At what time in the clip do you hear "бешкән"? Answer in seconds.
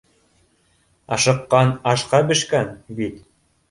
2.35-2.77